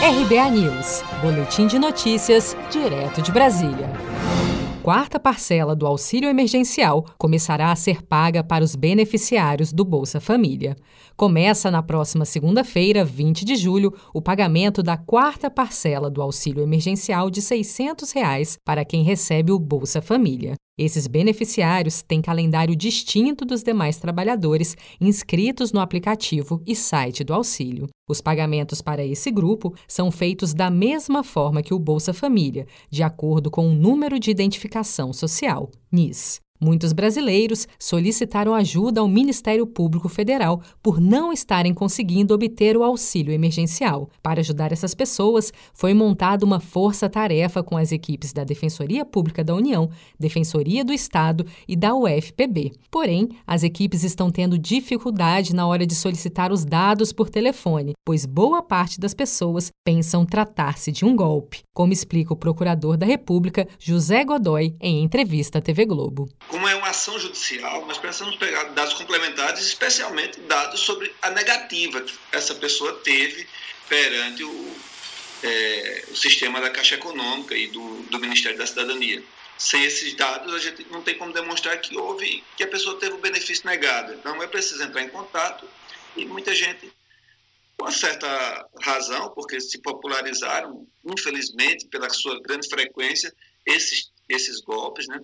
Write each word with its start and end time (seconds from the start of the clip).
RBA 0.00 0.50
News, 0.50 1.02
Boletim 1.20 1.66
de 1.66 1.76
Notícias, 1.76 2.56
direto 2.70 3.20
de 3.20 3.32
Brasília. 3.32 3.90
Quarta 4.80 5.18
parcela 5.18 5.74
do 5.74 5.88
auxílio 5.88 6.30
emergencial 6.30 7.04
começará 7.18 7.72
a 7.72 7.76
ser 7.76 8.00
paga 8.02 8.44
para 8.44 8.62
os 8.62 8.76
beneficiários 8.76 9.72
do 9.72 9.84
Bolsa 9.84 10.20
Família. 10.20 10.76
Começa 11.16 11.68
na 11.68 11.82
próxima 11.82 12.24
segunda-feira, 12.24 13.04
20 13.04 13.44
de 13.44 13.56
julho, 13.56 13.92
o 14.14 14.22
pagamento 14.22 14.84
da 14.84 14.96
quarta 14.96 15.50
parcela 15.50 16.08
do 16.08 16.22
auxílio 16.22 16.62
emergencial 16.62 17.28
de 17.28 17.42
600 17.42 18.12
reais 18.12 18.56
para 18.64 18.84
quem 18.84 19.02
recebe 19.02 19.50
o 19.50 19.58
Bolsa 19.58 20.00
Família. 20.00 20.54
Esses 20.78 21.08
beneficiários 21.08 22.02
têm 22.02 22.22
calendário 22.22 22.76
distinto 22.76 23.44
dos 23.44 23.64
demais 23.64 23.96
trabalhadores 23.96 24.76
inscritos 25.00 25.72
no 25.72 25.80
aplicativo 25.80 26.62
e 26.64 26.76
site 26.76 27.24
do 27.24 27.34
auxílio. 27.34 27.88
Os 28.08 28.20
pagamentos 28.20 28.80
para 28.80 29.04
esse 29.04 29.30
grupo 29.30 29.74
são 29.88 30.10
feitos 30.12 30.54
da 30.54 30.70
mesma 30.70 31.24
forma 31.24 31.62
que 31.62 31.74
o 31.74 31.78
Bolsa 31.80 32.14
Família, 32.14 32.66
de 32.88 33.02
acordo 33.02 33.50
com 33.50 33.68
o 33.68 33.74
número 33.74 34.20
de 34.20 34.30
identificação 34.30 35.12
social, 35.12 35.68
NIS. 35.90 36.40
Muitos 36.60 36.92
brasileiros 36.92 37.68
solicitaram 37.78 38.52
ajuda 38.52 39.00
ao 39.00 39.06
Ministério 39.06 39.64
Público 39.64 40.08
Federal 40.08 40.60
por 40.82 41.00
não 41.00 41.32
estarem 41.32 41.72
conseguindo 41.72 42.34
obter 42.34 42.76
o 42.76 42.82
auxílio 42.82 43.32
emergencial. 43.32 44.10
Para 44.20 44.40
ajudar 44.40 44.72
essas 44.72 44.92
pessoas, 44.92 45.52
foi 45.72 45.94
montada 45.94 46.44
uma 46.44 46.58
força-tarefa 46.58 47.62
com 47.62 47.76
as 47.76 47.92
equipes 47.92 48.32
da 48.32 48.42
Defensoria 48.42 49.04
Pública 49.04 49.44
da 49.44 49.54
União, 49.54 49.88
Defensoria 50.18 50.84
do 50.84 50.92
Estado 50.92 51.46
e 51.68 51.76
da 51.76 51.94
UFPB. 51.94 52.72
Porém, 52.90 53.28
as 53.46 53.62
equipes 53.62 54.02
estão 54.02 54.28
tendo 54.28 54.58
dificuldade 54.58 55.54
na 55.54 55.66
hora 55.66 55.86
de 55.86 55.94
solicitar 55.94 56.50
os 56.50 56.64
dados 56.64 57.12
por 57.12 57.30
telefone, 57.30 57.92
pois 58.04 58.26
boa 58.26 58.62
parte 58.62 58.98
das 58.98 59.14
pessoas 59.14 59.70
pensam 59.84 60.26
tratar-se 60.26 60.90
de 60.90 61.04
um 61.04 61.14
golpe, 61.14 61.62
como 61.72 61.92
explica 61.92 62.32
o 62.32 62.36
procurador 62.36 62.96
da 62.96 63.06
República, 63.06 63.68
José 63.78 64.24
Godoy, 64.24 64.74
em 64.80 65.04
entrevista 65.04 65.58
à 65.58 65.62
TV 65.62 65.86
Globo 65.86 66.28
como 66.48 66.66
é 66.66 66.74
uma 66.74 66.88
ação 66.88 67.18
judicial, 67.18 67.86
nós 67.86 67.98
precisamos 67.98 68.36
pegar 68.36 68.64
dados 68.70 68.94
complementares, 68.94 69.60
especialmente 69.60 70.40
dados 70.40 70.80
sobre 70.80 71.14
a 71.22 71.30
negativa 71.30 72.00
que 72.00 72.14
essa 72.32 72.54
pessoa 72.54 72.94
teve 73.04 73.46
perante 73.88 74.42
o, 74.42 74.76
é, 75.42 76.04
o 76.10 76.16
sistema 76.16 76.60
da 76.60 76.70
Caixa 76.70 76.96
Econômica 76.96 77.54
e 77.54 77.68
do, 77.68 78.02
do 78.02 78.18
Ministério 78.18 78.58
da 78.58 78.66
Cidadania. 78.66 79.22
Sem 79.58 79.84
esses 79.84 80.14
dados, 80.14 80.54
a 80.54 80.58
gente 80.58 80.86
não 80.90 81.02
tem 81.02 81.18
como 81.18 81.32
demonstrar 81.32 81.78
que 81.80 81.96
houve, 81.96 82.42
que 82.56 82.62
a 82.62 82.68
pessoa 82.68 82.98
teve 82.98 83.14
o 83.14 83.18
benefício 83.18 83.66
negado. 83.66 84.14
Então, 84.14 84.42
é 84.42 84.46
preciso 84.46 84.82
entrar 84.82 85.02
em 85.02 85.08
contato 85.08 85.68
e 86.16 86.24
muita 86.24 86.54
gente, 86.54 86.90
com 87.76 87.84
uma 87.84 87.92
certa 87.92 88.68
razão, 88.80 89.30
porque 89.30 89.60
se 89.60 89.78
popularizaram, 89.78 90.86
infelizmente, 91.04 91.86
pela 91.88 92.08
sua 92.08 92.40
grande 92.40 92.68
frequência, 92.68 93.34
esses, 93.66 94.10
esses 94.28 94.60
golpes, 94.60 95.06
né? 95.08 95.20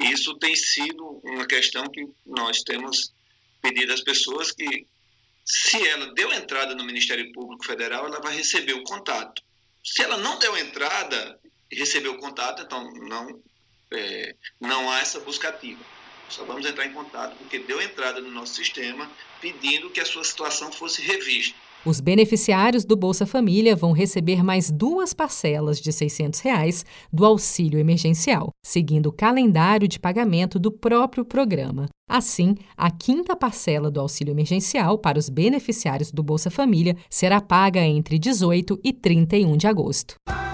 Isso 0.00 0.34
tem 0.36 0.56
sido 0.56 1.20
uma 1.22 1.46
questão 1.46 1.88
que 1.88 2.06
nós 2.24 2.62
temos 2.62 3.12
pedido 3.60 3.92
às 3.92 4.00
pessoas 4.00 4.50
que, 4.50 4.86
se 5.44 5.86
ela 5.86 6.14
deu 6.14 6.32
entrada 6.32 6.74
no 6.74 6.84
Ministério 6.84 7.30
Público 7.32 7.64
Federal, 7.64 8.06
ela 8.06 8.20
vai 8.20 8.34
receber 8.34 8.72
o 8.72 8.84
contato. 8.84 9.42
Se 9.84 10.02
ela 10.02 10.16
não 10.16 10.38
deu 10.38 10.56
entrada 10.56 11.38
e 11.70 11.76
recebeu 11.76 12.12
o 12.12 12.18
contato, 12.18 12.62
então 12.62 12.90
não, 12.92 13.42
é, 13.90 14.34
não 14.58 14.90
há 14.90 15.00
essa 15.00 15.20
busca 15.20 15.48
ativa. 15.48 15.84
Só 16.28 16.44
vamos 16.44 16.64
entrar 16.64 16.86
em 16.86 16.92
contato 16.92 17.36
porque 17.36 17.58
deu 17.58 17.82
entrada 17.82 18.20
no 18.20 18.30
nosso 18.30 18.54
sistema 18.54 19.10
pedindo 19.40 19.90
que 19.90 20.00
a 20.00 20.04
sua 20.04 20.24
situação 20.24 20.72
fosse 20.72 21.02
revista. 21.02 21.58
Os 21.84 21.98
beneficiários 21.98 22.84
do 22.84 22.94
Bolsa 22.94 23.24
Família 23.24 23.74
vão 23.74 23.92
receber 23.92 24.44
mais 24.44 24.70
duas 24.70 25.14
parcelas 25.14 25.80
de 25.80 25.90
600 25.90 26.40
reais 26.40 26.84
do 27.10 27.24
auxílio 27.24 27.78
emergencial, 27.78 28.50
seguindo 28.62 29.06
o 29.06 29.12
calendário 29.12 29.88
de 29.88 29.98
pagamento 29.98 30.58
do 30.58 30.70
próprio 30.70 31.24
programa. 31.24 31.88
Assim, 32.06 32.54
a 32.76 32.90
quinta 32.90 33.34
parcela 33.34 33.90
do 33.90 33.98
auxílio 33.98 34.32
emergencial 34.32 34.98
para 34.98 35.18
os 35.18 35.30
beneficiários 35.30 36.12
do 36.12 36.22
Bolsa 36.22 36.50
Família 36.50 36.96
será 37.08 37.40
paga 37.40 37.80
entre 37.80 38.18
18 38.18 38.78
e 38.84 38.92
31 38.92 39.56
de 39.56 39.66
agosto. 39.66 40.16